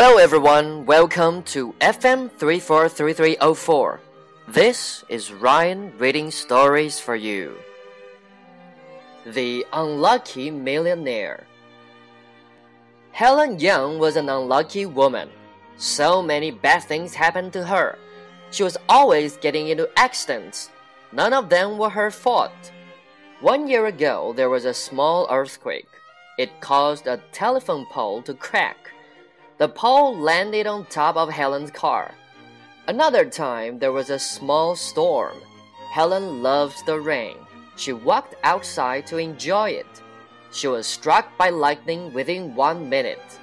Hello 0.00 0.16
everyone, 0.18 0.86
welcome 0.86 1.42
to 1.42 1.74
FM 1.80 2.30
343304. 2.38 4.00
This 4.46 5.04
is 5.08 5.32
Ryan 5.32 5.92
reading 5.98 6.30
stories 6.30 7.00
for 7.00 7.16
you. 7.16 7.56
The 9.26 9.66
Unlucky 9.72 10.52
Millionaire. 10.52 11.48
Helen 13.10 13.58
Young 13.58 13.98
was 13.98 14.14
an 14.14 14.28
unlucky 14.28 14.86
woman. 14.86 15.30
So 15.78 16.22
many 16.22 16.52
bad 16.52 16.84
things 16.84 17.12
happened 17.12 17.52
to 17.54 17.66
her. 17.66 17.98
She 18.52 18.62
was 18.62 18.76
always 18.88 19.36
getting 19.38 19.66
into 19.66 19.90
accidents. 19.96 20.70
None 21.10 21.32
of 21.32 21.48
them 21.48 21.76
were 21.76 21.90
her 21.90 22.12
fault. 22.12 22.70
One 23.40 23.66
year 23.66 23.86
ago, 23.86 24.32
there 24.36 24.48
was 24.48 24.64
a 24.64 24.72
small 24.72 25.26
earthquake. 25.28 25.88
It 26.38 26.60
caused 26.60 27.08
a 27.08 27.20
telephone 27.32 27.84
pole 27.86 28.22
to 28.22 28.34
crack. 28.34 28.92
The 29.58 29.68
pole 29.68 30.16
landed 30.16 30.68
on 30.68 30.86
top 30.86 31.16
of 31.16 31.30
Helen's 31.30 31.72
car. 31.72 32.14
Another 32.86 33.24
time, 33.24 33.80
there 33.80 33.90
was 33.90 34.08
a 34.08 34.18
small 34.18 34.76
storm. 34.76 35.36
Helen 35.90 36.44
loved 36.44 36.86
the 36.86 37.00
rain. 37.00 37.36
She 37.76 37.92
walked 37.92 38.36
outside 38.44 39.06
to 39.08 39.18
enjoy 39.18 39.70
it. 39.70 40.02
She 40.52 40.68
was 40.68 40.86
struck 40.86 41.36
by 41.36 41.50
lightning 41.50 42.12
within 42.12 42.54
one 42.54 42.88
minute. 42.88 43.40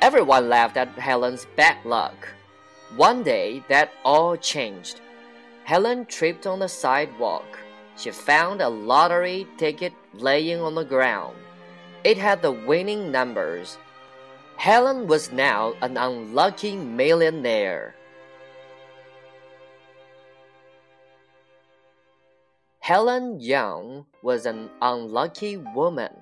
Everyone 0.00 0.48
laughed 0.48 0.76
at 0.76 0.96
Helen's 0.98 1.46
bad 1.56 1.84
luck. 1.84 2.28
One 2.94 3.24
day, 3.24 3.64
that 3.68 3.90
all 4.04 4.36
changed. 4.36 5.00
Helen 5.64 6.06
tripped 6.06 6.46
on 6.46 6.60
the 6.60 6.68
sidewalk. 6.68 7.58
She 7.96 8.12
found 8.12 8.60
a 8.60 8.68
lottery 8.68 9.48
ticket 9.56 9.94
laying 10.12 10.60
on 10.60 10.76
the 10.76 10.84
ground. 10.84 11.36
It 12.04 12.18
had 12.18 12.40
the 12.40 12.52
winning 12.52 13.10
numbers. 13.10 13.78
Helen 14.56 15.06
was 15.06 15.32
now 15.32 15.74
an 15.82 15.96
unlucky 15.96 16.76
millionaire. 16.76 17.94
Helen 22.80 23.40
Young 23.40 24.04
was 24.22 24.46
an 24.46 24.70
unlucky 24.82 25.56
woman. 25.56 26.12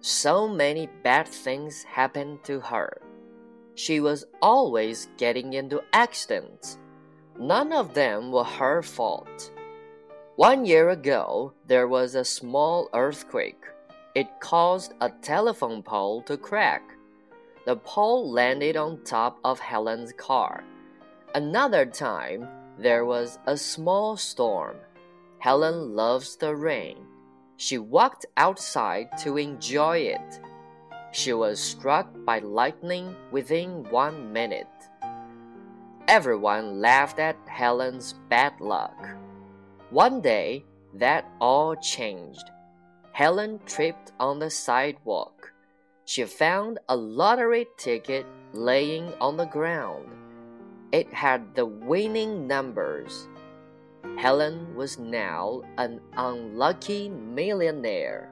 So 0.00 0.48
many 0.48 0.88
bad 1.02 1.28
things 1.28 1.84
happened 1.84 2.42
to 2.44 2.60
her. 2.60 3.00
She 3.74 4.00
was 4.00 4.24
always 4.42 5.08
getting 5.16 5.52
into 5.52 5.82
accidents. 5.92 6.78
None 7.38 7.72
of 7.72 7.94
them 7.94 8.32
were 8.32 8.44
her 8.44 8.82
fault. 8.82 9.52
One 10.36 10.64
year 10.64 10.90
ago, 10.90 11.52
there 11.66 11.86
was 11.88 12.14
a 12.14 12.24
small 12.24 12.88
earthquake. 12.94 13.62
It 14.14 14.40
caused 14.40 14.94
a 15.00 15.10
telephone 15.22 15.82
pole 15.82 16.22
to 16.22 16.36
crack. 16.36 16.82
The 17.64 17.76
pole 17.76 18.30
landed 18.30 18.76
on 18.76 19.04
top 19.04 19.38
of 19.44 19.60
Helen's 19.60 20.12
car. 20.12 20.64
Another 21.34 21.86
time, 21.86 22.48
there 22.78 23.04
was 23.04 23.38
a 23.46 23.56
small 23.56 24.16
storm. 24.16 24.76
Helen 25.38 25.94
loves 25.94 26.36
the 26.36 26.56
rain. 26.56 27.06
She 27.56 27.78
walked 27.78 28.26
outside 28.36 29.16
to 29.18 29.38
enjoy 29.38 29.98
it. 29.98 30.40
She 31.12 31.32
was 31.32 31.60
struck 31.60 32.08
by 32.24 32.40
lightning 32.40 33.14
within 33.30 33.84
one 33.90 34.32
minute. 34.32 34.66
Everyone 36.08 36.80
laughed 36.80 37.20
at 37.20 37.36
Helen's 37.46 38.14
bad 38.28 38.60
luck. 38.60 38.96
One 39.90 40.20
day, 40.20 40.64
that 40.94 41.30
all 41.40 41.76
changed. 41.76 42.50
Helen 43.12 43.60
tripped 43.66 44.10
on 44.18 44.38
the 44.38 44.50
sidewalk. 44.50 45.51
She 46.12 46.24
found 46.24 46.78
a 46.90 46.94
lottery 46.94 47.68
ticket 47.78 48.26
laying 48.52 49.14
on 49.18 49.38
the 49.38 49.46
ground. 49.46 50.14
It 50.92 51.10
had 51.10 51.54
the 51.54 51.64
winning 51.64 52.46
numbers. 52.46 53.28
Helen 54.18 54.74
was 54.74 54.98
now 54.98 55.62
an 55.78 56.02
unlucky 56.12 57.08
millionaire. 57.08 58.30